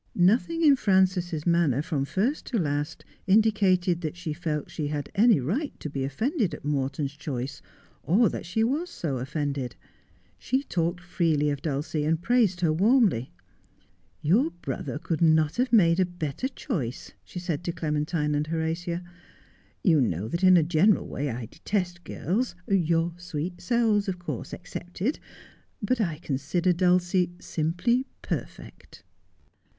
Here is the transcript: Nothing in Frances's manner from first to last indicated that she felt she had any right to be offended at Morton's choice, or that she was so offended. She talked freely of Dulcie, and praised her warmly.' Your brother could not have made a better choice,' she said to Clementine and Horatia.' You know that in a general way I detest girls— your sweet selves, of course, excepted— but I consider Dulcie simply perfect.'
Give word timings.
Nothing 0.15 0.63
in 0.65 0.75
Frances's 0.77 1.45
manner 1.45 1.83
from 1.83 2.05
first 2.05 2.47
to 2.47 2.57
last 2.57 3.05
indicated 3.27 4.01
that 4.01 4.17
she 4.17 4.33
felt 4.33 4.71
she 4.71 4.87
had 4.87 5.11
any 5.13 5.39
right 5.39 5.79
to 5.79 5.91
be 5.91 6.03
offended 6.03 6.55
at 6.55 6.65
Morton's 6.65 7.13
choice, 7.15 7.61
or 8.01 8.27
that 8.27 8.43
she 8.43 8.63
was 8.63 8.89
so 8.89 9.19
offended. 9.19 9.75
She 10.39 10.63
talked 10.63 11.01
freely 11.01 11.51
of 11.51 11.61
Dulcie, 11.61 12.03
and 12.03 12.19
praised 12.19 12.61
her 12.61 12.73
warmly.' 12.73 13.31
Your 14.31 14.49
brother 14.49 14.97
could 14.97 15.21
not 15.21 15.57
have 15.57 15.71
made 15.71 15.99
a 15.99 16.05
better 16.07 16.47
choice,' 16.47 17.11
she 17.23 17.37
said 17.37 17.63
to 17.65 17.71
Clementine 17.71 18.33
and 18.33 18.47
Horatia.' 18.47 19.03
You 19.91 20.01
know 20.01 20.27
that 20.29 20.43
in 20.43 20.57
a 20.57 20.63
general 20.63 21.07
way 21.07 21.29
I 21.29 21.45
detest 21.45 22.03
girls— 22.03 22.55
your 22.67 23.13
sweet 23.17 23.61
selves, 23.61 24.07
of 24.09 24.17
course, 24.17 24.51
excepted— 24.51 25.19
but 25.89 26.01
I 26.01 26.17
consider 26.17 26.73
Dulcie 26.73 27.33
simply 27.37 28.07
perfect.' 28.23 29.03